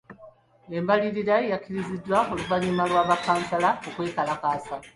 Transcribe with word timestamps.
Embalirira 0.79 1.35
yakkiriziddwa 1.51 2.17
oluvannyuma 2.33 2.83
lwa 2.89 3.01
ba 3.09 3.17
Kkansala 3.19 3.69
okwekalakaasa. 3.87 4.75